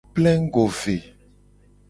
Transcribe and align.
Plengugo 0.15 0.65
ve. 0.79 0.95